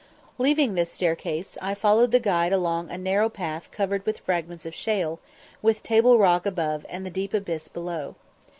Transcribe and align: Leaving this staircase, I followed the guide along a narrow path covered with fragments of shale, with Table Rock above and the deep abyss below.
Leaving 0.39 0.73
this 0.73 0.91
staircase, 0.91 1.59
I 1.61 1.75
followed 1.75 2.09
the 2.11 2.19
guide 2.19 2.51
along 2.51 2.89
a 2.89 2.97
narrow 2.97 3.29
path 3.29 3.69
covered 3.69 4.03
with 4.03 4.17
fragments 4.17 4.65
of 4.65 4.73
shale, 4.73 5.19
with 5.61 5.83
Table 5.83 6.17
Rock 6.17 6.47
above 6.47 6.87
and 6.89 7.05
the 7.05 7.11
deep 7.11 7.35
abyss 7.35 7.67
below. 7.67 8.15